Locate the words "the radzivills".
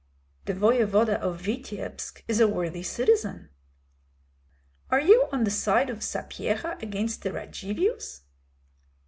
7.21-8.21